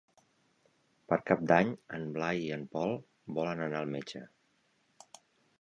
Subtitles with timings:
[1.11, 1.69] Per Cap d'Any
[1.99, 2.97] en Blai i en Pol
[3.39, 4.27] volen anar al metge.